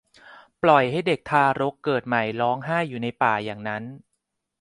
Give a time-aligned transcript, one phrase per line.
[0.63, 3.83] ปล่อยให้เด็กทารกเกิดใหม่ร้องไห้อยู่ในป่าอย่างนั้น